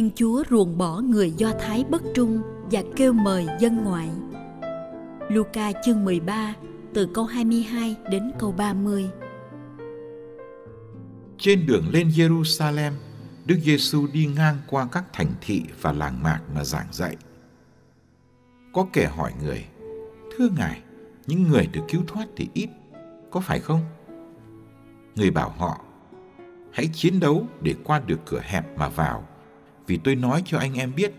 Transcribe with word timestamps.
Thiên 0.00 0.10
chúa 0.14 0.42
ruồng 0.50 0.78
bỏ 0.78 1.00
người 1.00 1.30
do 1.30 1.52
thái 1.60 1.84
bất 1.90 2.02
trung 2.14 2.42
và 2.70 2.82
kêu 2.96 3.12
mời 3.12 3.46
dân 3.60 3.84
ngoại 3.84 4.08
Luca 5.28 5.72
chương 5.84 6.04
13 6.04 6.54
từ 6.94 7.08
câu 7.14 7.24
22 7.24 7.96
đến 8.10 8.32
câu 8.38 8.52
30 8.52 9.10
Trên 11.38 11.66
đường 11.66 11.84
lên 11.90 12.08
Jerusalem, 12.08 12.92
Đức 13.46 13.56
Giêsu 13.62 14.06
đi 14.12 14.26
ngang 14.36 14.56
qua 14.66 14.88
các 14.92 15.04
thành 15.12 15.32
thị 15.40 15.62
và 15.80 15.92
làng 15.92 16.22
mạc 16.22 16.40
mà 16.54 16.64
giảng 16.64 16.88
dạy. 16.92 17.16
Có 18.72 18.86
kẻ 18.92 19.06
hỏi 19.16 19.32
người, 19.42 19.64
Thưa 20.36 20.48
Ngài, 20.56 20.80
những 21.26 21.42
người 21.42 21.66
được 21.72 21.82
cứu 21.88 22.02
thoát 22.06 22.26
thì 22.36 22.48
ít, 22.54 22.68
có 23.30 23.40
phải 23.40 23.60
không? 23.60 23.80
Người 25.14 25.30
bảo 25.30 25.50
họ, 25.58 25.84
hãy 26.72 26.90
chiến 26.92 27.20
đấu 27.20 27.46
để 27.60 27.74
qua 27.84 28.00
được 28.06 28.20
cửa 28.26 28.40
hẹp 28.42 28.78
mà 28.78 28.88
vào, 28.88 29.26
vì 29.90 29.96
tôi 29.96 30.14
nói 30.14 30.42
cho 30.46 30.58
anh 30.58 30.74
em 30.74 30.94
biết, 30.94 31.12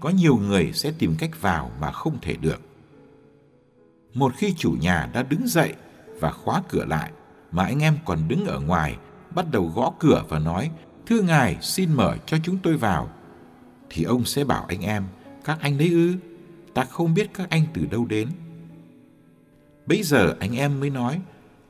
có 0.00 0.10
nhiều 0.10 0.36
người 0.36 0.72
sẽ 0.72 0.92
tìm 0.98 1.14
cách 1.18 1.40
vào 1.40 1.70
mà 1.80 1.92
không 1.92 2.18
thể 2.22 2.36
được. 2.36 2.60
Một 4.14 4.32
khi 4.36 4.54
chủ 4.58 4.76
nhà 4.80 5.10
đã 5.12 5.22
đứng 5.22 5.46
dậy 5.46 5.74
và 6.20 6.32
khóa 6.32 6.62
cửa 6.68 6.84
lại, 6.84 7.10
mà 7.52 7.64
anh 7.64 7.82
em 7.82 7.98
còn 8.04 8.28
đứng 8.28 8.46
ở 8.46 8.60
ngoài, 8.60 8.96
bắt 9.34 9.46
đầu 9.50 9.72
gõ 9.74 9.92
cửa 9.98 10.24
và 10.28 10.38
nói, 10.38 10.70
Thưa 11.06 11.22
Ngài, 11.22 11.56
xin 11.60 11.92
mở 11.92 12.16
cho 12.26 12.36
chúng 12.42 12.58
tôi 12.62 12.76
vào. 12.76 13.10
Thì 13.90 14.04
ông 14.04 14.24
sẽ 14.24 14.44
bảo 14.44 14.64
anh 14.68 14.80
em, 14.80 15.04
các 15.44 15.58
anh 15.60 15.78
đấy 15.78 15.90
ư, 15.90 16.12
ta 16.74 16.84
không 16.84 17.14
biết 17.14 17.30
các 17.34 17.50
anh 17.50 17.62
từ 17.74 17.86
đâu 17.86 18.06
đến. 18.06 18.28
Bây 19.86 20.02
giờ 20.02 20.36
anh 20.40 20.56
em 20.56 20.80
mới 20.80 20.90
nói, 20.90 21.20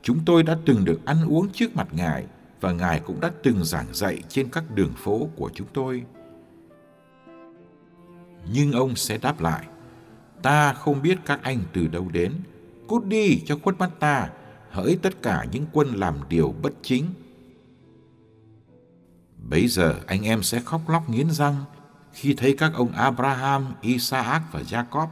chúng 0.01 0.19
tôi 0.25 0.43
đã 0.43 0.57
từng 0.65 0.85
được 0.85 1.05
ăn 1.05 1.25
uống 1.27 1.49
trước 1.53 1.75
mặt 1.75 1.87
Ngài 1.91 2.25
và 2.61 2.71
Ngài 2.71 2.99
cũng 2.99 3.19
đã 3.19 3.31
từng 3.43 3.65
giảng 3.65 3.93
dạy 3.93 4.19
trên 4.29 4.49
các 4.49 4.63
đường 4.75 4.93
phố 4.97 5.29
của 5.35 5.51
chúng 5.53 5.67
tôi. 5.73 6.03
Nhưng 8.51 8.71
ông 8.71 8.95
sẽ 8.95 9.17
đáp 9.17 9.41
lại, 9.41 9.65
ta 10.41 10.73
không 10.73 11.01
biết 11.01 11.17
các 11.25 11.39
anh 11.43 11.59
từ 11.73 11.87
đâu 11.87 12.09
đến, 12.13 12.33
cút 12.87 13.05
đi 13.05 13.41
cho 13.45 13.57
khuất 13.63 13.79
mắt 13.79 13.89
ta, 13.99 14.29
hỡi 14.71 14.97
tất 15.01 15.21
cả 15.21 15.45
những 15.51 15.65
quân 15.71 15.95
làm 15.95 16.15
điều 16.29 16.55
bất 16.61 16.73
chính. 16.81 17.05
Bây 19.37 19.67
giờ 19.67 19.95
anh 20.07 20.23
em 20.23 20.43
sẽ 20.43 20.59
khóc 20.59 20.89
lóc 20.89 21.09
nghiến 21.09 21.31
răng 21.31 21.55
khi 22.13 22.33
thấy 22.33 22.55
các 22.57 22.71
ông 22.73 22.91
Abraham, 22.91 23.73
Isaac 23.81 24.41
và 24.51 24.61
Jacob 24.61 25.07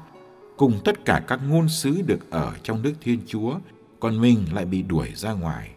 cùng 0.58 0.80
tất 0.86 1.06
cả 1.06 1.24
các 1.28 1.40
ngôn 1.48 1.70
sứ 1.70 2.02
được 2.02 2.32
ở 2.32 2.54
trong 2.64 2.82
nước 2.82 2.94
Thiên 3.02 3.20
Chúa, 3.28 3.56
còn 4.00 4.22
mình 4.22 4.46
lại 4.54 4.66
bị 4.66 4.82
đuổi 4.82 5.12
ra 5.16 5.34
ngoài. 5.34 5.72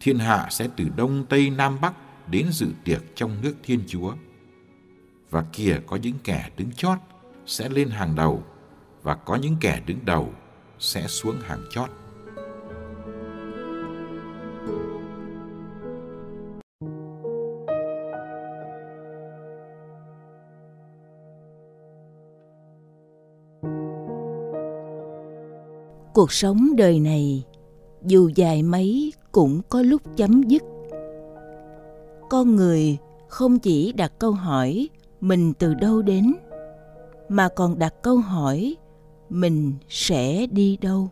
Thiên 0.00 0.18
hạ 0.18 0.46
sẽ 0.50 0.68
từ 0.76 0.84
đông 0.96 1.26
tây 1.28 1.50
nam 1.50 1.78
bắc 1.80 1.94
đến 2.30 2.46
dự 2.52 2.66
tiệc 2.84 3.02
trong 3.14 3.36
nước 3.42 3.54
Thiên 3.62 3.80
Chúa. 3.86 4.14
Và 5.30 5.44
kìa 5.52 5.80
có 5.86 5.96
những 5.96 6.14
kẻ 6.24 6.50
đứng 6.56 6.72
chót 6.72 6.98
sẽ 7.46 7.68
lên 7.68 7.88
hàng 7.88 8.14
đầu 8.14 8.42
và 9.02 9.14
có 9.14 9.36
những 9.36 9.56
kẻ 9.60 9.82
đứng 9.86 9.98
đầu 10.04 10.28
sẽ 10.78 11.06
xuống 11.06 11.36
hàng 11.40 11.64
chót. 11.70 11.90
cuộc 26.14 26.32
sống 26.32 26.76
đời 26.76 27.00
này, 27.00 27.44
dù 28.02 28.30
dài 28.34 28.62
mấy 28.62 29.12
cũng 29.32 29.60
có 29.68 29.82
lúc 29.82 30.02
chấm 30.16 30.42
dứt 30.42 30.62
con 32.30 32.56
người 32.56 32.96
không 33.28 33.58
chỉ 33.58 33.92
đặt 33.92 34.12
câu 34.18 34.32
hỏi 34.32 34.88
mình 35.26 35.52
từ 35.58 35.74
đâu 35.74 36.02
đến? 36.02 36.34
Mà 37.28 37.48
còn 37.48 37.78
đặt 37.78 37.94
câu 38.02 38.16
hỏi, 38.16 38.76
mình 39.28 39.72
sẽ 39.88 40.46
đi 40.46 40.76
đâu? 40.76 41.08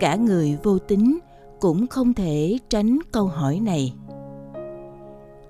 Cả 0.00 0.16
người 0.16 0.58
vô 0.62 0.78
tính 0.78 1.18
cũng 1.60 1.86
không 1.86 2.14
thể 2.14 2.58
tránh 2.68 2.98
câu 3.12 3.26
hỏi 3.26 3.60
này. 3.60 3.94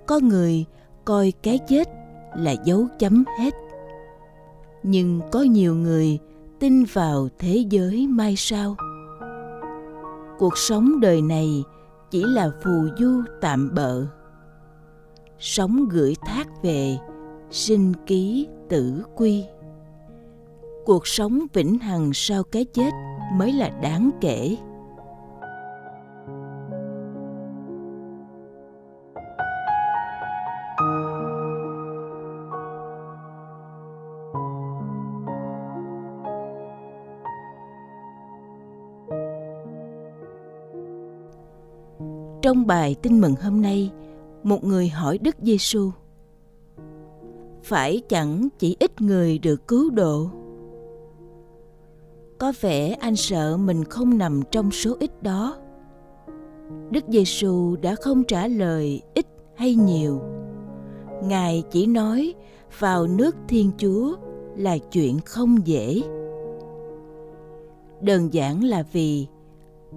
Có 0.06 0.20
người 0.22 0.64
coi 1.04 1.32
cái 1.42 1.58
chết 1.68 1.88
là 2.36 2.54
dấu 2.64 2.86
chấm 2.98 3.24
hết. 3.38 3.54
Nhưng 4.82 5.20
có 5.32 5.40
nhiều 5.40 5.74
người 5.74 6.18
tin 6.58 6.84
vào 6.92 7.28
thế 7.38 7.64
giới 7.70 8.06
mai 8.06 8.34
sau. 8.36 8.76
Cuộc 10.38 10.58
sống 10.58 11.00
đời 11.00 11.22
này 11.22 11.64
chỉ 12.10 12.24
là 12.24 12.50
phù 12.62 12.88
du 12.98 13.22
tạm 13.40 13.74
bợ 13.74 14.19
sống 15.40 15.88
gửi 15.88 16.14
thác 16.26 16.62
về 16.62 16.96
sinh 17.50 17.92
ký 18.06 18.48
tử 18.68 19.04
quy. 19.16 19.44
Cuộc 20.84 21.06
sống 21.06 21.46
vĩnh 21.52 21.78
hằng 21.78 22.10
sau 22.14 22.42
cái 22.42 22.64
chết 22.64 22.90
mới 23.34 23.52
là 23.52 23.68
đáng 23.68 24.10
kể. 24.20 24.56
Trong 42.42 42.66
bài 42.66 42.96
tin 43.02 43.20
mừng 43.20 43.34
hôm 43.42 43.62
nay, 43.62 43.90
một 44.42 44.64
người 44.64 44.88
hỏi 44.88 45.18
Đức 45.18 45.36
Giêsu: 45.42 45.90
Phải 47.62 48.02
chẳng 48.08 48.48
chỉ 48.58 48.76
ít 48.78 49.00
người 49.00 49.38
được 49.38 49.68
cứu 49.68 49.90
độ? 49.90 50.30
Có 52.38 52.52
vẻ 52.60 52.90
anh 52.90 53.16
sợ 53.16 53.56
mình 53.56 53.84
không 53.84 54.18
nằm 54.18 54.42
trong 54.50 54.70
số 54.70 54.96
ít 55.00 55.22
đó. 55.22 55.56
Đức 56.90 57.04
Giêsu 57.08 57.76
đã 57.82 57.94
không 57.94 58.24
trả 58.24 58.46
lời 58.46 59.02
ít 59.14 59.26
hay 59.56 59.74
nhiều. 59.74 60.20
Ngài 61.22 61.62
chỉ 61.70 61.86
nói, 61.86 62.34
vào 62.78 63.06
nước 63.06 63.36
Thiên 63.48 63.70
Chúa 63.78 64.16
là 64.56 64.78
chuyện 64.78 65.18
không 65.24 65.66
dễ. 65.66 66.02
Đơn 68.00 68.32
giản 68.32 68.64
là 68.64 68.82
vì 68.92 69.26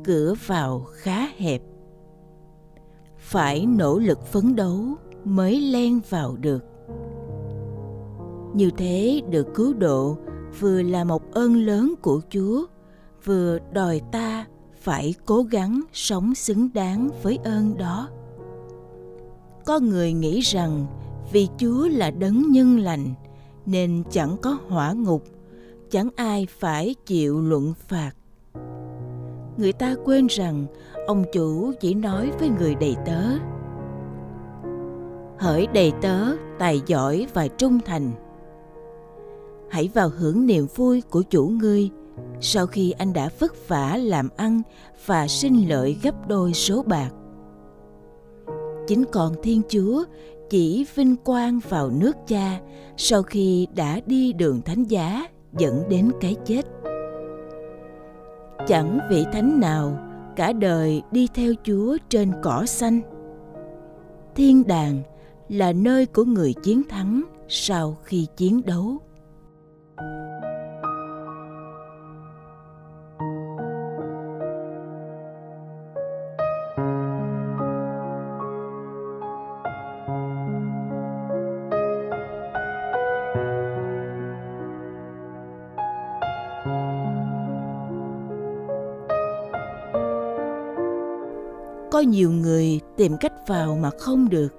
cửa 0.03 0.33
vào 0.47 0.85
khá 0.91 1.27
hẹp 1.37 1.61
phải 3.23 3.65
nỗ 3.65 3.99
lực 3.99 4.25
phấn 4.25 4.55
đấu 4.55 4.85
mới 5.25 5.61
len 5.61 5.99
vào 6.09 6.35
được. 6.41 6.63
Như 8.53 8.69
thế 8.77 9.21
được 9.29 9.47
cứu 9.55 9.73
độ 9.73 10.17
vừa 10.59 10.81
là 10.81 11.03
một 11.03 11.31
ơn 11.31 11.55
lớn 11.55 11.93
của 12.01 12.21
chúa, 12.29 12.65
vừa 13.25 13.59
đòi 13.73 14.01
ta 14.11 14.45
phải 14.81 15.13
cố 15.25 15.43
gắng 15.43 15.81
sống 15.93 16.35
xứng 16.35 16.69
đáng 16.73 17.09
với 17.23 17.39
ơn 17.43 17.77
đó. 17.77 18.09
Có 19.65 19.79
người 19.79 20.13
nghĩ 20.13 20.39
rằng 20.39 20.85
vì 21.31 21.47
chúa 21.57 21.87
là 21.87 22.11
đấng 22.11 22.51
nhân 22.51 22.79
lành, 22.79 23.13
nên 23.65 24.03
chẳng 24.11 24.37
có 24.41 24.57
hỏa 24.67 24.93
ngục, 24.93 25.23
chẳng 25.91 26.09
ai 26.15 26.47
phải 26.59 26.95
chịu 27.05 27.41
luận 27.41 27.73
phạt. 27.87 28.11
Người 29.57 29.73
ta 29.73 29.95
quên 30.05 30.27
rằng 30.27 30.65
ông 31.07 31.23
chủ 31.31 31.71
chỉ 31.79 31.93
nói 31.93 32.31
với 32.39 32.49
người 32.49 32.75
đầy 32.75 32.95
tớ. 33.05 33.21
Hỡi 35.37 35.67
đầy 35.73 35.91
tớ, 36.01 36.35
tài 36.59 36.81
giỏi 36.85 37.27
và 37.33 37.47
trung 37.47 37.79
thành. 37.85 38.11
Hãy 39.69 39.89
vào 39.93 40.09
hưởng 40.09 40.45
niềm 40.45 40.67
vui 40.75 41.03
của 41.09 41.21
chủ 41.21 41.47
ngươi 41.47 41.89
sau 42.39 42.67
khi 42.67 42.91
anh 42.91 43.13
đã 43.13 43.29
vất 43.39 43.67
vả 43.67 43.97
làm 43.97 44.29
ăn 44.37 44.61
và 45.05 45.27
sinh 45.27 45.69
lợi 45.69 45.97
gấp 46.03 46.27
đôi 46.27 46.53
số 46.53 46.83
bạc. 46.83 47.09
Chính 48.87 49.03
còn 49.11 49.35
thiên 49.43 49.61
chúa 49.69 50.03
chỉ 50.49 50.85
vinh 50.95 51.15
quang 51.15 51.59
vào 51.69 51.89
nước 51.89 52.15
cha 52.27 52.59
sau 52.97 53.23
khi 53.23 53.67
đã 53.75 53.99
đi 54.05 54.33
đường 54.33 54.61
thánh 54.61 54.83
giá 54.83 55.27
dẫn 55.57 55.83
đến 55.89 56.11
cái 56.21 56.35
chết. 56.45 56.61
Chẳng 58.67 58.99
vị 59.09 59.25
thánh 59.33 59.59
nào 59.59 59.97
cả 60.35 60.53
đời 60.53 61.01
đi 61.11 61.27
theo 61.33 61.53
chúa 61.63 61.97
trên 62.09 62.31
cỏ 62.43 62.65
xanh. 62.65 63.01
Thiên 64.35 64.67
đàng 64.67 65.01
là 65.49 65.73
nơi 65.73 66.05
của 66.05 66.23
người 66.23 66.53
chiến 66.63 66.81
thắng 66.89 67.23
sau 67.47 67.97
khi 68.03 68.27
chiến 68.37 68.61
đấu. 68.65 68.97
Nhiều 92.03 92.31
người 92.31 92.81
tìm 92.97 93.17
cách 93.19 93.33
vào 93.47 93.77
mà 93.81 93.89
không 93.99 94.29
được. 94.29 94.53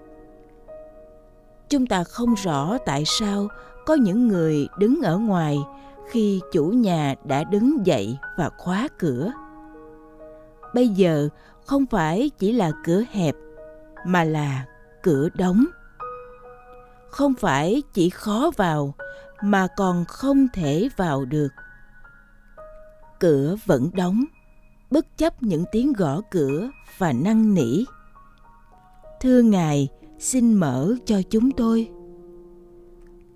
Chúng 1.69 1.87
ta 1.87 2.05
không 2.05 2.35
rõ 2.35 2.79
tại 2.87 3.05
sao 3.07 3.49
có 3.87 3.95
những 3.95 4.29
người 4.29 4.69
đứng 4.79 5.03
ở 5.03 5.19
ngoài 5.19 5.59
khi 6.11 6.41
chủ 6.53 6.65
nhà 6.65 7.15
đã 7.25 7.45
đứng 7.45 7.87
dậy 7.87 8.19
và 8.39 8.51
khóa 8.59 8.89
cửa. 8.99 9.33
Bây 10.75 10.89
giờ 10.89 11.29
không 11.67 11.87
phải 11.87 12.31
chỉ 12.39 12.53
là 12.53 12.73
cửa 12.85 13.03
hẹp, 13.11 13.35
mà 14.07 14.25
là 14.25 14.65
cửa 15.03 15.29
đóng. 15.35 15.65
Không 17.11 17.35
phải 17.35 17.83
chỉ 17.93 18.11
khó 18.11 18.51
vào, 18.57 18.95
mà 19.43 19.67
còn 19.77 20.05
không 20.05 20.47
thể 20.55 20.89
vào 20.97 21.25
được. 21.25 21.49
Cửa 23.21 23.57
vẫn 23.67 23.91
đóng 23.95 24.25
bất 24.95 25.19
chấp 25.19 25.43
những 25.43 25.65
tiếng 25.73 25.93
gõ 25.93 26.21
cửa 26.31 26.71
và 26.99 27.13
năn 27.13 27.55
nỉ. 27.55 27.85
Thưa 29.21 29.43
ngài, 29.43 29.89
xin 30.19 30.55
mở 30.55 30.95
cho 31.05 31.23
chúng 31.31 31.51
tôi. 31.51 31.89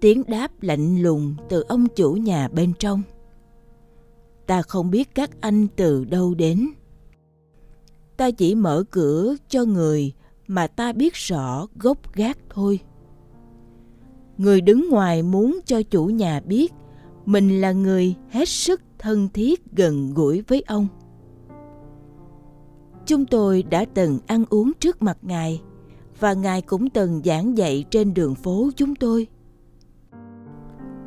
Tiếng 0.00 0.22
đáp 0.26 0.62
lạnh 0.62 1.02
lùng 1.02 1.34
từ 1.48 1.64
ông 1.68 1.86
chủ 1.96 2.12
nhà 2.12 2.48
bên 2.48 2.72
trong. 2.78 3.02
Ta 4.46 4.62
không 4.62 4.90
biết 4.90 5.14
các 5.14 5.30
anh 5.40 5.66
từ 5.76 6.04
đâu 6.04 6.34
đến. 6.34 6.68
Ta 8.16 8.30
chỉ 8.30 8.54
mở 8.54 8.84
cửa 8.90 9.34
cho 9.48 9.64
người 9.64 10.12
mà 10.46 10.66
ta 10.66 10.92
biết 10.92 11.14
rõ 11.14 11.66
gốc 11.76 12.14
gác 12.14 12.38
thôi. 12.50 12.80
Người 14.38 14.60
đứng 14.60 14.90
ngoài 14.90 15.22
muốn 15.22 15.58
cho 15.64 15.82
chủ 15.82 16.06
nhà 16.06 16.40
biết 16.40 16.72
mình 17.26 17.60
là 17.60 17.72
người 17.72 18.14
hết 18.30 18.48
sức 18.48 18.80
thân 18.98 19.28
thiết 19.28 19.72
gần 19.72 20.14
gũi 20.14 20.42
với 20.48 20.62
ông 20.66 20.88
chúng 23.08 23.26
tôi 23.26 23.62
đã 23.62 23.84
từng 23.94 24.18
ăn 24.26 24.44
uống 24.50 24.72
trước 24.80 25.02
mặt 25.02 25.18
ngài, 25.22 25.62
và 26.20 26.32
ngài 26.32 26.62
cũng 26.62 26.90
từng 26.90 27.20
giảng 27.24 27.58
dạy 27.58 27.84
trên 27.90 28.14
đường 28.14 28.34
phố 28.34 28.70
chúng 28.76 28.94
tôi. 28.94 29.26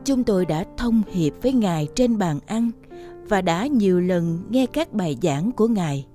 Chúng 0.05 0.23
tôi 0.23 0.45
đã 0.45 0.65
thông 0.77 1.01
hiệp 1.11 1.33
với 1.41 1.53
ngài 1.53 1.87
trên 1.95 2.17
bàn 2.17 2.39
ăn 2.45 2.71
và 3.29 3.41
đã 3.41 3.67
nhiều 3.67 4.01
lần 4.01 4.39
nghe 4.49 4.65
các 4.65 4.93
bài 4.93 5.17
giảng 5.21 5.51
của 5.51 5.67
ngài. 5.67 6.07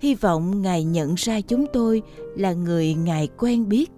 Hy 0.00 0.14
vọng 0.14 0.62
ngài 0.62 0.84
nhận 0.84 1.14
ra 1.14 1.40
chúng 1.40 1.66
tôi 1.72 2.02
là 2.36 2.52
người 2.52 2.94
ngài 2.94 3.28
quen 3.38 3.68
biết. 3.68 3.90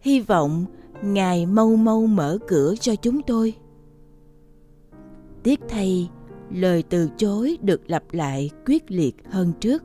Hy 0.00 0.20
vọng 0.20 0.64
ngài 1.02 1.46
mau 1.46 1.76
mau 1.76 2.06
mở 2.06 2.38
cửa 2.48 2.74
cho 2.80 2.94
chúng 2.96 3.22
tôi. 3.22 3.54
Tiếc 5.42 5.60
thay, 5.68 6.10
lời 6.50 6.82
từ 6.82 7.08
chối 7.16 7.58
được 7.62 7.90
lặp 7.90 8.02
lại 8.12 8.50
quyết 8.66 8.90
liệt 8.90 9.16
hơn 9.30 9.52
trước 9.60 9.84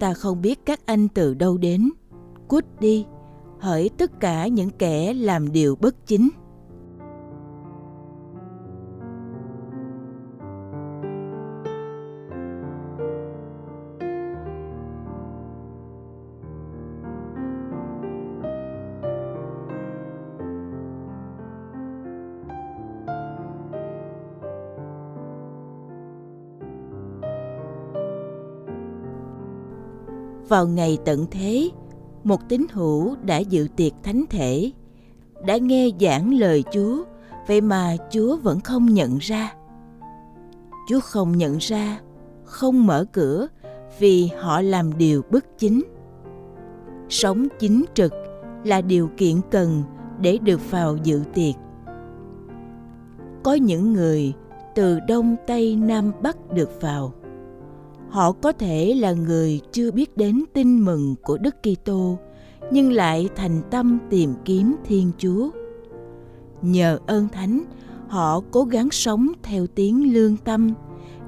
ta 0.00 0.14
không 0.14 0.42
biết 0.42 0.66
các 0.66 0.86
anh 0.86 1.08
từ 1.08 1.34
đâu 1.34 1.58
đến. 1.58 1.90
Cút 2.48 2.64
đi, 2.80 3.04
hỡi 3.60 3.88
tất 3.88 4.20
cả 4.20 4.46
những 4.46 4.70
kẻ 4.70 5.14
làm 5.14 5.52
điều 5.52 5.76
bất 5.76 6.06
chính. 6.06 6.28
Vào 30.48 30.66
ngày 30.66 30.98
tận 31.04 31.26
thế, 31.30 31.70
một 32.24 32.48
tín 32.48 32.66
hữu 32.72 33.16
đã 33.22 33.38
dự 33.38 33.68
tiệc 33.76 33.92
thánh 34.02 34.24
thể, 34.30 34.72
đã 35.46 35.56
nghe 35.56 35.88
giảng 36.00 36.34
lời 36.34 36.64
chúa, 36.72 37.04
vậy 37.46 37.60
mà 37.60 37.96
chúa 38.10 38.36
vẫn 38.36 38.60
không 38.60 38.86
nhận 38.86 39.18
ra. 39.18 39.54
Chúa 40.88 41.00
không 41.00 41.38
nhận 41.38 41.56
ra, 41.60 42.00
không 42.44 42.86
mở 42.86 43.04
cửa 43.12 43.46
vì 43.98 44.30
họ 44.40 44.60
làm 44.60 44.98
điều 44.98 45.22
bất 45.30 45.58
chính. 45.58 45.82
Sống 47.08 47.46
chính 47.58 47.84
trực 47.94 48.12
là 48.64 48.80
điều 48.80 49.10
kiện 49.16 49.40
cần 49.50 49.82
để 50.20 50.38
được 50.38 50.70
vào 50.70 50.96
dự 51.02 51.22
tiệc. 51.34 51.54
Có 53.42 53.54
những 53.54 53.92
người 53.92 54.32
từ 54.74 55.00
đông 55.08 55.36
tây 55.46 55.76
nam 55.76 56.12
bắc 56.22 56.52
được 56.52 56.70
vào 56.80 57.12
họ 58.14 58.32
có 58.32 58.52
thể 58.52 58.94
là 58.94 59.12
người 59.12 59.60
chưa 59.72 59.90
biết 59.90 60.16
đến 60.16 60.44
tin 60.52 60.84
mừng 60.84 61.14
của 61.22 61.38
Đức 61.38 61.54
Kitô 61.62 62.18
nhưng 62.70 62.92
lại 62.92 63.28
thành 63.36 63.62
tâm 63.70 63.98
tìm 64.10 64.34
kiếm 64.44 64.76
Thiên 64.84 65.10
Chúa. 65.18 65.50
Nhờ 66.62 66.98
ơn 67.06 67.28
thánh, 67.28 67.64
họ 68.08 68.40
cố 68.50 68.64
gắng 68.64 68.90
sống 68.90 69.32
theo 69.42 69.66
tiếng 69.66 70.12
lương 70.12 70.36
tâm. 70.36 70.70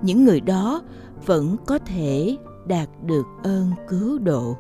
Những 0.02 0.24
người 0.24 0.40
đó 0.40 0.82
vẫn 1.26 1.56
có 1.66 1.78
thể 1.78 2.36
đạt 2.66 2.88
được 3.06 3.26
ơn 3.42 3.70
cứu 3.88 4.18
độ. 4.18 4.56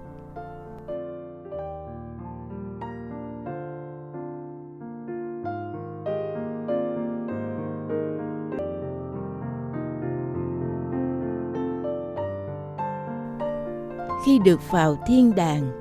Khi 14.36 14.42
được 14.44 14.70
vào 14.70 14.98
thiên 15.06 15.34
đàng, 15.34 15.72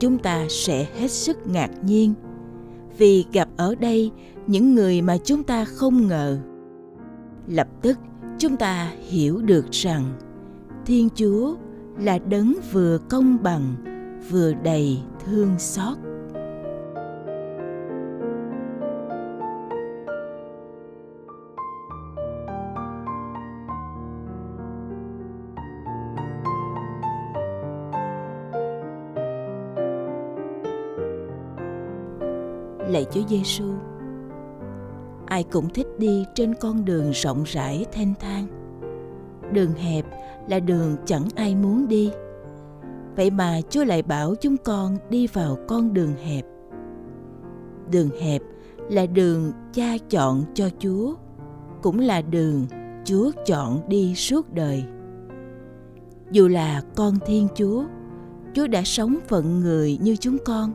chúng 0.00 0.18
ta 0.18 0.46
sẽ 0.48 0.86
hết 0.98 1.10
sức 1.10 1.46
ngạc 1.46 1.70
nhiên. 1.84 2.14
Vì 2.98 3.24
gặp 3.32 3.48
ở 3.56 3.74
đây 3.74 4.10
những 4.46 4.74
người 4.74 5.02
mà 5.02 5.16
chúng 5.24 5.42
ta 5.42 5.64
không 5.64 6.06
ngờ. 6.06 6.38
Lập 7.46 7.68
tức, 7.82 7.98
chúng 8.38 8.56
ta 8.56 8.92
hiểu 9.08 9.42
được 9.42 9.66
rằng, 9.70 10.04
thiên 10.86 11.08
chúa 11.14 11.54
là 11.98 12.18
đấng 12.18 12.54
vừa 12.72 12.98
công 12.98 13.42
bằng, 13.42 13.74
vừa 14.30 14.52
đầy 14.52 14.98
thương 15.24 15.58
xót. 15.58 15.98
Chúa 33.14 33.22
Giêsu. 33.28 33.64
Ai 35.26 35.44
cũng 35.44 35.68
thích 35.68 35.86
đi 35.98 36.24
trên 36.34 36.54
con 36.54 36.84
đường 36.84 37.10
rộng 37.10 37.42
rãi 37.46 37.86
thanh 37.92 38.14
thang. 38.20 38.46
Đường 39.52 39.72
hẹp 39.72 40.04
là 40.48 40.60
đường 40.60 40.96
chẳng 41.04 41.24
ai 41.34 41.56
muốn 41.56 41.88
đi. 41.88 42.10
Vậy 43.16 43.30
mà 43.30 43.60
Chúa 43.70 43.84
lại 43.84 44.02
bảo 44.02 44.34
chúng 44.34 44.56
con 44.56 44.96
đi 45.10 45.26
vào 45.26 45.58
con 45.68 45.94
đường 45.94 46.14
hẹp. 46.24 46.46
Đường 47.90 48.10
hẹp 48.20 48.42
là 48.90 49.06
đường 49.06 49.52
cha 49.72 49.96
chọn 50.10 50.44
cho 50.54 50.68
Chúa, 50.78 51.14
cũng 51.82 51.98
là 51.98 52.22
đường 52.22 52.66
Chúa 53.04 53.30
chọn 53.46 53.88
đi 53.88 54.14
suốt 54.14 54.54
đời. 54.54 54.84
Dù 56.30 56.48
là 56.48 56.82
con 56.96 57.14
Thiên 57.26 57.48
Chúa, 57.54 57.84
Chúa 58.54 58.66
đã 58.66 58.82
sống 58.84 59.16
phận 59.28 59.60
người 59.60 59.98
như 60.02 60.16
chúng 60.16 60.38
con 60.44 60.72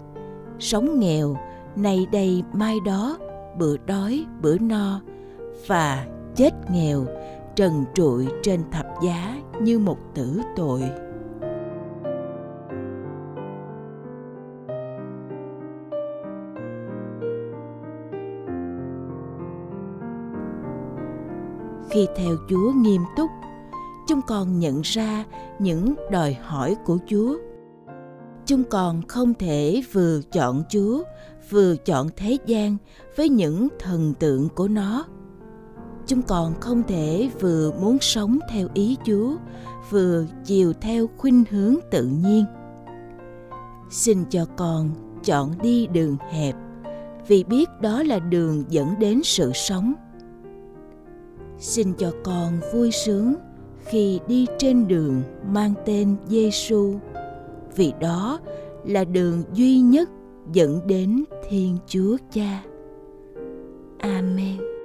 sống 0.60 1.00
nghèo 1.00 1.38
nay 1.78 2.08
đây 2.12 2.44
mai 2.54 2.80
đó, 2.86 3.18
bữa 3.58 3.78
đói, 3.78 4.26
bữa 4.42 4.58
no, 4.58 5.02
và 5.68 6.08
chết 6.36 6.52
nghèo, 6.72 7.06
trần 7.56 7.86
trụi 7.94 8.28
trên 8.44 8.62
thập 8.72 8.86
giá 9.04 9.38
như 9.62 9.80
một 9.80 9.98
tử 10.16 10.42
tội. 10.56 10.82
Khi 21.90 22.08
theo 22.18 22.36
chúa 22.50 22.72
nghiêm 22.76 23.02
túc, 23.18 23.30
chúng 24.08 24.22
con 24.28 24.60
nhận 24.60 24.82
ra 24.84 25.24
những 25.60 25.94
đòi 26.12 26.34
hỏi 26.34 26.76
của 26.86 26.98
chúa 27.08 27.38
chúng 28.48 28.64
còn 28.64 29.02
không 29.08 29.34
thể 29.34 29.82
vừa 29.92 30.22
chọn 30.32 30.64
chúa, 30.70 31.04
vừa 31.50 31.76
chọn 31.76 32.10
thế 32.16 32.38
gian 32.46 32.78
với 33.16 33.30
những 33.30 33.68
thần 33.80 34.14
tượng 34.20 34.50
của 34.50 34.68
nó. 34.68 35.06
Chúng 36.08 36.22
còn 36.22 36.60
không 36.60 36.84
thể 36.84 37.30
vừa 37.40 37.72
muốn 37.72 37.98
sống 38.02 38.40
theo 38.52 38.68
ý 38.74 38.98
chúa, 39.06 39.36
vừa 39.90 40.26
chiều 40.46 40.74
theo 40.74 41.08
khuynh 41.18 41.44
hướng 41.50 41.76
tự 41.92 42.06
nhiên. 42.06 42.46
Xin 43.90 44.26
cho 44.30 44.46
con 44.58 44.90
chọn 45.24 45.52
đi 45.62 45.88
đường 45.88 46.18
hẹp, 46.32 46.56
vì 47.28 47.44
biết 47.44 47.70
đó 47.82 48.04
là 48.04 48.20
đường 48.20 48.64
dẫn 48.70 48.96
đến 49.00 49.22
sự 49.24 49.52
sống. 49.56 49.94
Xin 51.60 51.94
cho 51.94 52.12
con 52.24 52.60
vui 52.74 52.92
sướng 52.92 53.36
khi 53.86 54.20
đi 54.28 54.46
trên 54.58 54.88
đường 54.88 55.22
mang 55.52 55.74
tên 55.86 56.16
Giêsu 56.28 56.94
vì 57.78 57.94
đó 58.02 58.40
là 58.86 59.04
đường 59.04 59.44
duy 59.54 59.80
nhất 59.80 60.10
dẫn 60.54 60.80
đến 60.88 61.24
Thiên 61.50 61.78
Chúa 61.88 62.18
Cha. 62.32 62.64
Amen. 64.00 64.77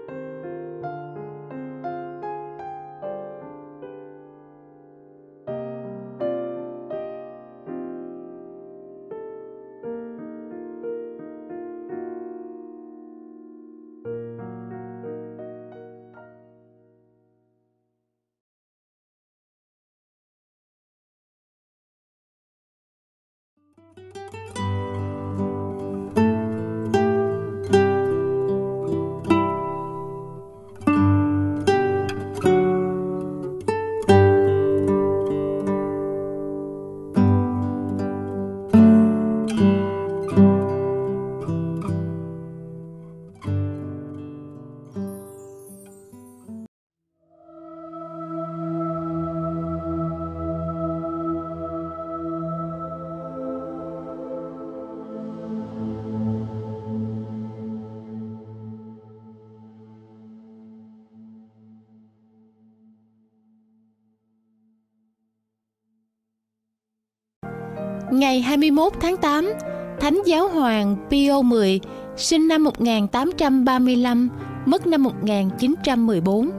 Ngày 68.23 68.41
21 68.41 68.93
tháng 69.01 69.17
8, 69.17 69.53
Thánh 70.01 70.23
Giáo 70.27 70.49
Hoàng 70.49 70.97
Pio 71.11 71.43
X, 71.43 71.87
sinh 72.17 72.49
năm 72.49 72.65
1835, 72.65 74.29
mất 74.67 74.87
năm 74.87 75.03
1914. 75.03 76.51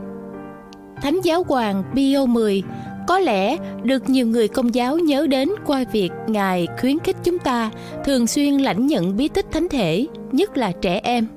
Thánh 1.01 1.21
Giáo 1.23 1.45
Hoàng 1.47 1.83
Pio 1.95 2.25
X 2.25 2.65
có 3.07 3.19
lẽ 3.19 3.57
được 3.83 4.09
nhiều 4.09 4.27
người 4.27 4.47
công 4.47 4.75
giáo 4.75 4.99
nhớ 4.99 5.27
đến 5.27 5.49
qua 5.65 5.83
việc 5.91 6.11
Ngài 6.27 6.67
khuyến 6.81 6.99
khích 6.99 7.17
chúng 7.23 7.39
ta 7.39 7.69
thường 8.05 8.27
xuyên 8.27 8.57
lãnh 8.57 8.87
nhận 8.87 9.17
bí 9.17 9.27
tích 9.27 9.45
thánh 9.51 9.69
thể, 9.69 10.07
nhất 10.31 10.57
là 10.57 10.71
trẻ 10.71 10.99
em. 11.03 11.27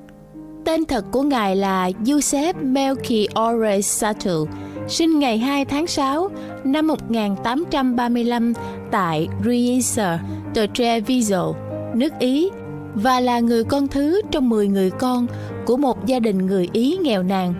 Tên 0.65 0.85
thật 0.85 1.05
của 1.13 1.23
Ngài 1.23 1.57
là 1.57 1.91
Giuseppe 2.05 2.63
Melchiorre 2.63 3.81
Satul, 3.81 4.49
sinh 4.89 5.19
ngày 5.19 5.39
2 5.39 5.65
tháng 5.65 5.87
6 5.87 6.31
năm 6.65 6.87
1835 6.87 8.53
tại 8.91 9.29
Riese 9.45 10.19
tờ 10.55 10.67
Treviso, 10.75 11.53
nước 11.95 12.13
Ý 12.19 12.51
và 12.95 13.21
là 13.21 13.41
người 13.41 13.65
con 13.65 13.89
thứ 13.89 14.21
trong 14.31 14.49
10 14.49 14.69
người 14.69 14.91
con 14.91 15.27
của 15.67 15.77
một 15.77 16.07
gia 16.07 16.19
đình 16.19 16.47
người 16.47 16.69
Ý 16.73 16.97
nghèo 17.03 17.23
nàn. 17.23 17.55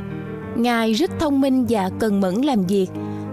Ngài 0.57 0.93
rất 0.93 1.11
thông 1.21 1.41
minh 1.41 1.67
và 1.69 1.91
cần 1.99 2.21
mẫn 2.21 2.35
làm 2.35 2.67
việc, 2.67 2.87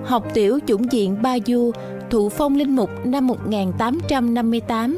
học 0.05 0.23
tiểu 0.33 0.59
chủng 0.67 0.91
diện 0.91 1.21
Ba 1.21 1.37
Du, 1.45 1.71
thụ 2.09 2.29
phong 2.29 2.55
linh 2.55 2.75
mục 2.75 2.89
năm 3.05 3.27
1858. 3.27 4.97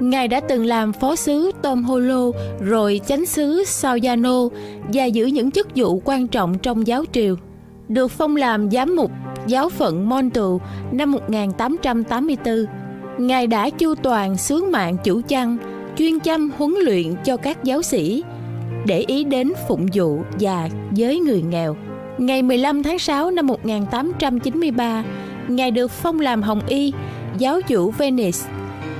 Ngài 0.00 0.28
đã 0.28 0.40
từng 0.40 0.66
làm 0.66 0.92
phó 0.92 1.16
sứ 1.16 1.50
Tom 1.62 1.84
Holo 1.84 2.30
rồi 2.60 3.00
chánh 3.06 3.26
sứ 3.26 3.64
Sauyano 3.64 4.48
và 4.92 5.04
giữ 5.04 5.26
những 5.26 5.50
chức 5.50 5.68
vụ 5.74 6.02
quan 6.04 6.26
trọng 6.26 6.58
trong 6.58 6.86
giáo 6.86 7.04
triều 7.12 7.36
được 7.90 8.10
phong 8.10 8.36
làm 8.36 8.70
giám 8.70 8.96
mục 8.96 9.10
giáo 9.46 9.68
phận 9.68 10.08
Montu 10.08 10.60
năm 10.92 11.12
1884. 11.12 12.54
Ngài 13.18 13.46
đã 13.46 13.70
chu 13.70 13.94
toàn 13.94 14.36
sướng 14.36 14.72
mạng 14.72 14.96
chủ 15.04 15.20
chăn, 15.28 15.56
chuyên 15.96 16.20
chăm 16.20 16.50
huấn 16.58 16.74
luyện 16.84 17.14
cho 17.24 17.36
các 17.36 17.64
giáo 17.64 17.82
sĩ, 17.82 18.22
để 18.86 19.04
ý 19.06 19.24
đến 19.24 19.52
phụng 19.68 19.86
vụ 19.94 20.22
và 20.40 20.68
giới 20.92 21.18
người 21.18 21.42
nghèo. 21.42 21.76
Ngày 22.18 22.42
15 22.42 22.82
tháng 22.82 22.98
6 22.98 23.30
năm 23.30 23.46
1893, 23.46 25.04
Ngài 25.48 25.70
được 25.70 25.90
phong 25.90 26.20
làm 26.20 26.42
Hồng 26.42 26.60
Y, 26.68 26.92
giáo 27.38 27.60
chủ 27.62 27.90
Venice. 27.90 28.38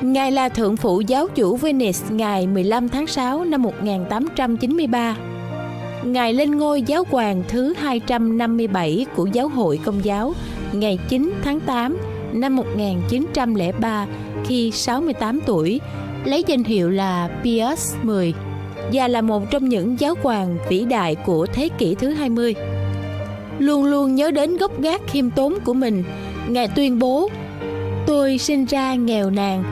Ngài 0.02 0.32
là 0.32 0.48
thượng 0.48 0.76
phụ 0.76 1.00
giáo 1.00 1.28
chủ 1.28 1.56
Venice 1.56 1.98
ngày 2.10 2.46
15 2.46 2.88
tháng 2.88 3.06
6 3.06 3.44
năm 3.44 3.62
1893. 3.62 5.16
Ngài 6.04 6.34
lên 6.34 6.50
ngôi 6.58 6.82
giáo 6.82 7.04
hoàng 7.10 7.42
thứ 7.48 7.74
257 7.78 9.06
của 9.16 9.26
Giáo 9.26 9.48
hội 9.48 9.80
Công 9.84 10.04
giáo 10.04 10.34
ngày 10.72 10.98
9 11.08 11.32
tháng 11.44 11.60
8 11.60 11.96
năm 12.32 12.56
1903 12.56 14.06
khi 14.44 14.70
68 14.70 15.40
tuổi, 15.46 15.80
lấy 16.24 16.44
danh 16.46 16.64
hiệu 16.64 16.90
là 16.90 17.28
Pius 17.42 17.78
X 17.78 17.96
và 18.92 19.08
là 19.08 19.20
một 19.20 19.50
trong 19.50 19.68
những 19.68 20.00
giáo 20.00 20.14
hoàng 20.22 20.58
vĩ 20.68 20.84
đại 20.84 21.14
của 21.14 21.46
thế 21.46 21.68
kỷ 21.78 21.94
thứ 21.94 22.10
20. 22.10 22.54
Luôn 23.58 23.84
luôn 23.84 24.14
nhớ 24.14 24.30
đến 24.30 24.56
gốc 24.56 24.80
gác 24.80 25.00
khiêm 25.06 25.30
tốn 25.30 25.54
của 25.64 25.74
mình, 25.74 26.04
Ngài 26.48 26.68
tuyên 26.68 26.98
bố 26.98 27.28
Tôi 28.06 28.38
sinh 28.38 28.64
ra 28.64 28.94
nghèo 28.94 29.30
nàn, 29.30 29.64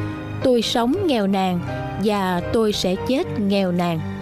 tôi 0.43 0.63
sống 0.63 0.95
nghèo 1.07 1.27
nàn 1.27 1.61
và 2.05 2.43
tôi 2.53 2.73
sẽ 2.73 2.95
chết 3.09 3.41
nghèo 3.41 3.73
nàn. 3.73 4.18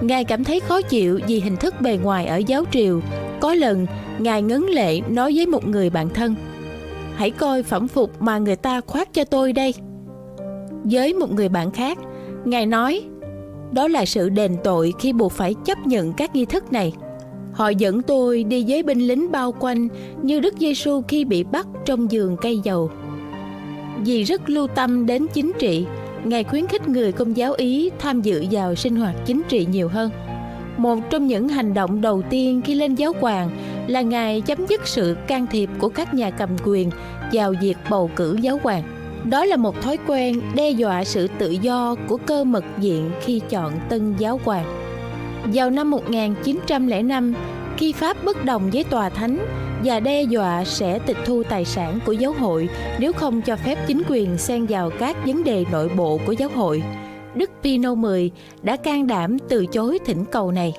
Ngài 0.00 0.24
cảm 0.24 0.44
thấy 0.44 0.60
khó 0.60 0.82
chịu 0.82 1.20
vì 1.26 1.40
hình 1.40 1.56
thức 1.56 1.74
bề 1.80 1.98
ngoài 2.02 2.26
ở 2.26 2.36
giáo 2.36 2.64
triều. 2.72 3.00
Có 3.40 3.54
lần, 3.54 3.86
Ngài 4.18 4.42
ngấn 4.42 4.62
lệ 4.62 5.00
nói 5.00 5.32
với 5.36 5.46
một 5.46 5.68
người 5.68 5.90
bạn 5.90 6.08
thân 6.08 6.34
Hãy 7.14 7.30
coi 7.30 7.62
phẩm 7.62 7.88
phục 7.88 8.22
mà 8.22 8.38
người 8.38 8.56
ta 8.56 8.80
khoác 8.80 9.14
cho 9.14 9.24
tôi 9.24 9.52
đây 9.52 9.74
Với 10.84 11.14
một 11.14 11.32
người 11.32 11.48
bạn 11.48 11.70
khác, 11.70 11.98
Ngài 12.44 12.66
nói 12.66 13.02
Đó 13.72 13.88
là 13.88 14.04
sự 14.04 14.28
đền 14.28 14.56
tội 14.64 14.92
khi 14.98 15.12
buộc 15.12 15.32
phải 15.32 15.54
chấp 15.64 15.78
nhận 15.86 16.12
các 16.12 16.34
nghi 16.34 16.44
thức 16.44 16.72
này 16.72 16.92
Họ 17.52 17.68
dẫn 17.68 18.02
tôi 18.02 18.44
đi 18.44 18.64
với 18.68 18.82
binh 18.82 19.06
lính 19.06 19.32
bao 19.32 19.54
quanh 19.60 19.88
như 20.22 20.40
Đức 20.40 20.54
Giêsu 20.58 21.02
khi 21.08 21.24
bị 21.24 21.44
bắt 21.44 21.66
trong 21.84 22.10
giường 22.10 22.36
cây 22.40 22.60
dầu. 22.64 22.90
Vì 24.04 24.22
rất 24.22 24.50
lưu 24.50 24.66
tâm 24.66 25.06
đến 25.06 25.26
chính 25.34 25.52
trị, 25.58 25.86
Ngài 26.24 26.44
khuyến 26.44 26.66
khích 26.66 26.88
người 26.88 27.12
công 27.12 27.36
giáo 27.36 27.52
Ý 27.52 27.90
tham 27.98 28.22
dự 28.22 28.44
vào 28.50 28.74
sinh 28.74 28.96
hoạt 28.96 29.14
chính 29.26 29.42
trị 29.48 29.66
nhiều 29.70 29.88
hơn. 29.88 30.10
Một 30.76 30.98
trong 31.10 31.26
những 31.26 31.48
hành 31.48 31.74
động 31.74 32.00
đầu 32.00 32.22
tiên 32.30 32.62
khi 32.64 32.74
lên 32.74 32.94
giáo 32.94 33.12
hoàng 33.20 33.50
là 33.86 34.00
Ngài 34.00 34.40
chấm 34.40 34.66
dứt 34.66 34.86
sự 34.86 35.16
can 35.26 35.46
thiệp 35.46 35.70
của 35.78 35.88
các 35.88 36.14
nhà 36.14 36.30
cầm 36.30 36.48
quyền 36.64 36.90
vào 37.32 37.54
việc 37.60 37.76
bầu 37.90 38.10
cử 38.16 38.38
giáo 38.40 38.60
hoàng. 38.62 38.82
Đó 39.24 39.44
là 39.44 39.56
một 39.56 39.82
thói 39.82 39.98
quen 40.06 40.40
đe 40.54 40.70
dọa 40.70 41.04
sự 41.04 41.28
tự 41.38 41.50
do 41.50 41.94
của 42.08 42.16
cơ 42.16 42.44
mật 42.44 42.64
diện 42.78 43.10
khi 43.24 43.40
chọn 43.50 43.72
tân 43.88 44.16
giáo 44.18 44.40
hoàng. 44.44 44.64
Vào 45.54 45.70
năm 45.70 45.90
1905, 45.90 47.34
khi 47.76 47.92
Pháp 47.92 48.24
bất 48.24 48.44
đồng 48.44 48.70
với 48.72 48.84
tòa 48.84 49.08
thánh 49.08 49.38
và 49.84 50.00
đe 50.00 50.22
dọa 50.22 50.64
sẽ 50.64 50.98
tịch 50.98 51.16
thu 51.26 51.42
tài 51.42 51.64
sản 51.64 51.98
của 52.06 52.12
giáo 52.12 52.32
hội 52.32 52.68
nếu 52.98 53.12
không 53.12 53.42
cho 53.42 53.56
phép 53.56 53.78
chính 53.86 54.02
quyền 54.08 54.38
xen 54.38 54.66
vào 54.66 54.90
các 54.98 55.16
vấn 55.26 55.44
đề 55.44 55.64
nội 55.72 55.90
bộ 55.96 56.20
của 56.26 56.32
giáo 56.32 56.48
hội, 56.54 56.82
Đức 57.34 57.50
Pino 57.62 57.94
X 57.94 58.04
đã 58.62 58.76
can 58.76 59.06
đảm 59.06 59.38
từ 59.48 59.66
chối 59.66 59.98
thỉnh 60.06 60.24
cầu 60.24 60.52
này. 60.52 60.72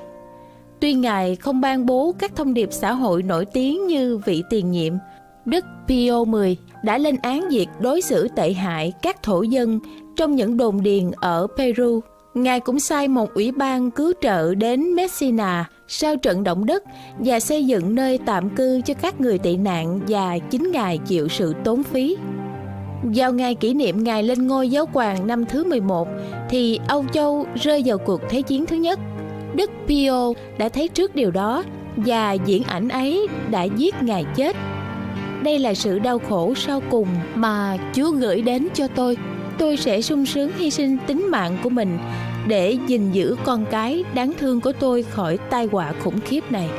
Tuy 0.80 0.94
Ngài 0.94 1.36
không 1.36 1.62
ban 1.62 1.86
bố 1.86 2.16
các 2.20 2.36
thông 2.36 2.54
điệp 2.54 2.70
xã 2.72 2.94
hội 2.94 3.24
nổi 3.24 3.46
tiếng 3.46 3.88
như 3.88 4.18
vị 4.18 4.44
tiền 4.50 4.72
nhiệm, 4.72 4.94
Đức 5.46 5.66
Pio 5.88 6.26
X 6.26 6.84
đã 6.84 6.98
lên 6.98 7.16
án 7.22 7.50
việc 7.50 7.68
đối 7.80 8.02
xử 8.02 8.28
tệ 8.36 8.54
hại 8.54 8.94
các 9.02 9.24
thổ 9.24 9.42
dân 9.42 9.80
trong 10.16 10.36
những 10.36 10.58
đồn 10.58 10.84
điền 10.84 11.12
ở 11.12 11.48
Peru. 11.58 12.00
Ngài 12.34 12.60
cũng 12.60 12.80
sai 12.80 13.08
một 13.08 13.34
ủy 13.34 13.52
ban 13.52 13.92
cứu 13.92 14.14
trợ 14.22 14.56
đến 14.56 14.96
Messina, 14.96 15.70
sau 15.88 16.16
trận 16.16 16.44
động 16.44 16.66
đất 16.66 16.84
và 17.20 17.40
xây 17.40 17.66
dựng 17.66 17.96
nơi 17.96 18.20
tạm 18.26 18.50
cư 18.50 18.82
cho 18.86 18.94
các 18.94 19.22
người 19.22 19.38
tị 19.38 19.58
nạn 19.58 20.00
và 20.08 20.38
chính 20.40 20.72
Ngài 20.72 20.98
chịu 20.98 21.28
sự 21.28 21.54
tốn 21.64 21.84
phí. 21.84 22.18
Vào 23.04 23.34
ngày 23.34 23.56
kỷ 23.56 23.74
niệm 23.74 24.04
Ngài 24.04 24.24
lên 24.24 24.48
ngôi 24.48 24.70
giáo 24.70 24.86
hoàng 24.94 25.28
năm 25.28 25.46
thứ 25.46 25.64
11 25.64 26.08
thì 26.50 26.80
Âu 26.88 27.06
Châu 27.14 27.46
rơi 27.56 27.84
vào 27.86 27.98
cuộc 27.98 28.22
Thế 28.30 28.42
chiến 28.42 28.66
thứ 28.66 28.76
nhất. 28.76 29.00
Đức 29.56 29.72
Pio 29.88 30.34
đã 30.58 30.70
thấy 30.70 30.88
trước 30.88 31.16
điều 31.16 31.32
đó 31.32 31.64
và 31.96 32.34
diễn 32.34 32.64
ảnh 32.64 32.90
ấy 32.90 33.28
đã 33.50 33.64
giết 33.64 33.96
Ngài 34.02 34.26
chết. 34.36 34.56
Đây 35.44 35.60
là 35.60 35.74
sự 35.74 36.00
đau 36.00 36.20
khổ 36.20 36.54
sau 36.56 36.82
cùng 36.90 37.08
mà 37.36 37.78
Chúa 37.94 38.12
gửi 38.12 38.42
đến 38.42 38.68
cho 38.74 38.88
tôi. 38.88 39.18
Tôi 39.62 39.78
sẽ 39.78 40.02
sung 40.02 40.26
sướng 40.26 40.52
hy 40.58 40.70
sinh 40.70 40.98
tính 41.08 41.28
mạng 41.32 41.58
của 41.64 41.70
mình 41.70 41.98
để 42.48 42.78
gìn 42.88 43.12
giữ 43.12 43.36
con 43.44 43.66
cái 43.72 44.04
đáng 44.14 44.34
thương 44.40 44.62
của 44.62 44.72
tôi 44.72 45.04
khỏi 45.04 45.38
tai 45.50 45.68
họa 45.72 45.94
khủng 46.04 46.20
khiếp 46.20 46.52
này. 46.52 46.70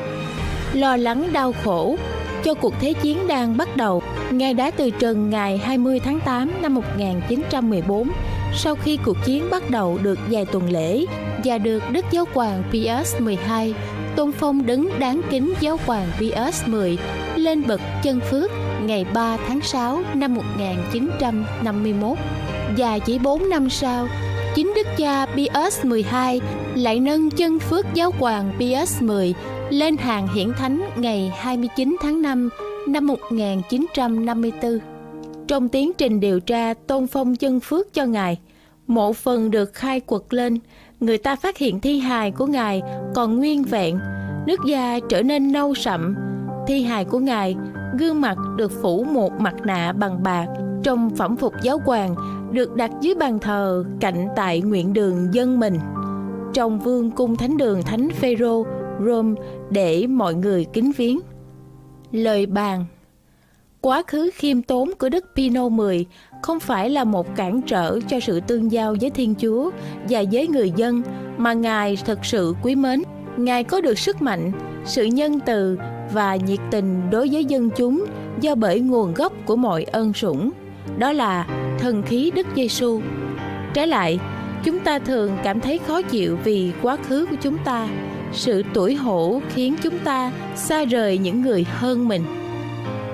Lo 0.73 0.97
lắng 0.97 1.29
đau 1.33 1.53
khổ 1.65 1.97
cho 2.45 2.55
cuộc 2.55 2.75
thế 2.81 2.93
chiến 2.93 3.29
đang 3.29 3.57
bắt 3.57 3.77
đầu, 3.77 4.03
Ngài 4.31 4.55
đã 4.55 4.71
từ 4.71 4.91
trần 4.91 5.31
ngày 5.31 5.59
20 5.59 6.01
tháng 6.01 6.21
8 6.21 6.63
năm 6.63 6.75
1914 6.75 8.11
sau 8.55 8.75
khi 8.75 8.99
cuộc 9.05 9.17
chiến 9.25 9.51
bắt 9.51 9.71
đầu 9.71 9.99
được 10.03 10.19
vài 10.31 10.45
tuần 10.45 10.71
lễ 10.71 11.05
và 11.45 11.59
được 11.59 11.83
Đức 11.91 12.05
Giáo 12.11 12.25
hoàng 12.35 12.63
Pius 12.73 13.21
12 13.21 13.75
tôn 14.17 14.33
phong 14.33 14.67
đứng 14.67 14.91
đáng 14.99 15.21
kính 15.31 15.55
Giáo 15.61 15.79
hoàng 15.87 16.09
Pius 16.19 16.67
10 16.67 16.99
lên 17.37 17.67
bậc 17.67 17.81
chân 18.03 18.21
phước 18.21 18.51
ngày 18.83 19.07
3 19.15 19.37
tháng 19.49 19.61
6 19.61 20.03
năm 20.15 20.35
1951 20.35 22.19
và 22.77 22.99
chỉ 22.99 23.19
4 23.19 23.49
năm 23.49 23.71
sau 23.71 24.09
chính 24.55 24.73
đức 24.77 24.87
cha 24.97 25.27
Pius 25.27 25.85
12 25.85 26.41
lại 26.75 27.01
nâng 27.01 27.31
chân 27.31 27.59
phước 27.59 27.87
giáo 27.95 28.11
hoàng 28.19 28.53
Pius 28.59 29.03
10 29.03 29.35
lên 29.71 29.97
hàng 29.97 30.29
hiển 30.35 30.53
thánh 30.53 30.83
ngày 30.97 31.33
29 31.37 31.97
tháng 32.03 32.23
5 32.23 32.49
năm 32.89 33.07
1954. 33.07 34.79
Trong 35.49 35.69
tiến 35.69 35.93
trình 35.99 36.21
điều 36.21 36.41
tra 36.41 36.75
tôn 36.75 37.07
phong 37.07 37.37
chân 37.37 37.61
phước 37.61 37.95
cho 37.95 38.05
Ngài, 38.05 38.39
mộ 38.87 39.13
phần 39.13 39.51
được 39.51 39.75
khai 39.75 40.01
quật 40.01 40.23
lên, 40.31 40.59
người 41.01 41.19
ta 41.19 41.37
phát 41.37 41.59
hiện 41.59 41.81
thi 41.81 41.99
hài 41.99 42.31
của 42.31 42.47
Ngài 42.47 42.83
còn 43.15 43.39
nguyên 43.39 43.63
vẹn, 43.63 43.99
nước 44.47 44.61
da 44.67 44.99
trở 45.09 45.23
nên 45.23 45.53
nâu 45.53 45.75
sậm. 45.75 46.15
Thi 46.67 46.83
hài 46.83 47.05
của 47.05 47.19
Ngài, 47.19 47.57
gương 47.99 48.21
mặt 48.21 48.39
được 48.57 48.73
phủ 48.83 49.05
một 49.05 49.33
mặt 49.41 49.55
nạ 49.65 49.93
bằng 49.93 50.23
bạc, 50.23 50.47
trong 50.83 51.11
phẩm 51.17 51.37
phục 51.37 51.53
giáo 51.63 51.79
hoàng 51.85 52.15
được 52.53 52.77
đặt 52.77 52.91
dưới 53.01 53.15
bàn 53.15 53.39
thờ 53.39 53.85
cạnh 54.01 54.29
tại 54.37 54.61
nguyện 54.61 54.93
đường 54.93 55.29
dân 55.33 55.61
mình 55.61 55.79
trong 56.55 56.79
vương 56.79 57.11
cung 57.11 57.37
thánh 57.37 57.57
đường 57.57 57.83
thánh 57.83 58.09
Phêrô 58.11 58.67
Rome 59.07 59.41
để 59.71 60.07
mọi 60.07 60.35
người 60.35 60.67
kính 60.73 60.93
viếng. 60.97 61.21
Lời 62.13 62.47
bàn 62.47 62.85
Quá 63.81 64.03
khứ 64.07 64.31
khiêm 64.35 64.63
tốn 64.63 64.91
của 64.99 65.09
Đức 65.09 65.25
Pino 65.37 65.69
X 65.69 65.73
không 66.43 66.61
phải 66.61 66.91
là 66.91 67.05
một 67.05 67.37
cản 67.37 67.61
trở 67.67 67.99
cho 68.09 68.21
sự 68.21 68.41
tương 68.41 68.73
giao 68.73 68.95
với 69.01 69.11
Thiên 69.11 69.35
Chúa 69.35 69.71
và 70.09 70.25
với 70.33 70.49
người 70.49 70.73
dân 70.77 71.03
mà 71.39 71.53
Ngài 71.53 71.99
thật 72.05 72.19
sự 72.23 72.55
quý 72.63 72.75
mến. 72.75 73.03
Ngài 73.37 73.65
có 73.65 73.81
được 73.81 73.99
sức 73.99 74.23
mạnh, 74.23 74.53
sự 74.85 75.05
nhân 75.05 75.41
từ 75.47 75.79
và 76.13 76.37
nhiệt 76.37 76.61
tình 76.71 77.11
đối 77.11 77.29
với 77.33 77.45
dân 77.45 77.71
chúng 77.77 78.05
do 78.41 78.55
bởi 78.55 78.81
nguồn 78.81 79.15
gốc 79.15 79.33
của 79.47 79.57
mọi 79.57 79.85
ân 79.85 80.13
sủng. 80.13 80.51
Đó 80.99 81.13
là 81.13 81.47
thần 81.79 82.03
khí 82.03 82.31
Đức 82.35 82.47
Giêsu. 82.57 83.01
Trái 83.75 83.87
lại, 83.87 84.19
chúng 84.65 84.81
ta 84.81 84.99
thường 84.99 85.37
cảm 85.45 85.61
thấy 85.61 85.79
khó 85.79 86.03
chịu 86.03 86.39
vì 86.45 86.73
quá 86.83 86.97
khứ 87.09 87.27
của 87.31 87.37
chúng 87.43 87.59
ta. 87.59 87.89
Sự 88.33 88.63
tuổi 88.75 88.95
hổ 88.95 89.41
khiến 89.55 89.75
chúng 89.83 89.99
ta 89.99 90.33
xa 90.57 90.85
rời 90.85 91.19
những 91.19 91.43
người 91.43 91.65
hơn 91.69 92.09
mình. 92.09 92.23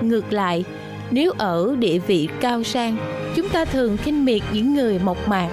Ngược 0.01 0.33
lại 0.33 0.63
nếu 1.11 1.31
ở 1.37 1.75
địa 1.79 1.97
vị 1.97 2.29
cao 2.39 2.63
sang 2.63 2.97
chúng 3.35 3.49
ta 3.49 3.65
thường 3.65 3.97
khinh 3.97 4.25
miệt 4.25 4.41
những 4.53 4.73
người 4.73 4.99
mộc 4.99 5.27
mạc. 5.27 5.49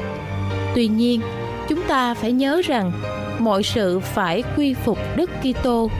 Tuy 0.75 0.89
nhiên 0.89 1.21
chúng 1.69 1.83
ta 1.83 2.15
phải 2.15 2.33
nhớ 2.33 2.63
rằng 2.65 2.93
mọi 3.39 3.63
sự 3.63 4.01
phải 4.01 4.43
quy 4.57 4.75
phục 4.75 4.99
đức 5.17 5.31
kitô 5.43 5.91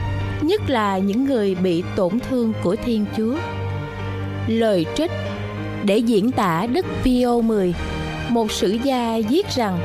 nhất 0.41 0.61
là 0.67 0.97
những 0.97 1.25
người 1.25 1.55
bị 1.55 1.83
tổn 1.95 2.19
thương 2.19 2.53
của 2.63 2.75
thiên 2.75 3.05
chúa. 3.17 3.35
Lời 4.47 4.85
trích 4.95 5.11
để 5.87 5.97
diễn 5.97 6.31
tả 6.31 6.67
đức 6.73 6.85
pio 7.03 7.41
10 7.41 7.73
một 8.29 8.51
sử 8.51 8.77
gia 8.83 9.19
viết 9.29 9.45
rằng, 9.55 9.79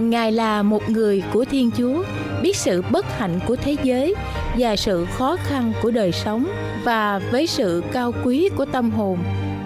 ngài 0.00 0.32
là 0.32 0.62
một 0.62 0.90
người 0.90 1.22
của 1.32 1.44
thiên 1.44 1.70
chúa, 1.78 2.02
biết 2.42 2.56
sự 2.56 2.82
bất 2.90 3.18
hạnh 3.18 3.40
của 3.46 3.56
thế 3.56 3.76
giới 3.82 4.14
và 4.58 4.76
sự 4.76 5.06
khó 5.12 5.36
khăn 5.36 5.72
của 5.82 5.90
đời 5.90 6.12
sống 6.12 6.46
và 6.84 7.20
với 7.30 7.46
sự 7.46 7.82
cao 7.92 8.12
quý 8.24 8.48
của 8.56 8.64
tâm 8.64 8.90
hồn. 8.90 9.18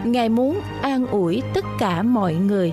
Ngài 0.04 0.28
muốn 0.28 0.60
an 0.82 1.06
ủi 1.06 1.42
tất 1.54 1.64
cả 1.78 2.02
mọi 2.02 2.34
người. 2.34 2.72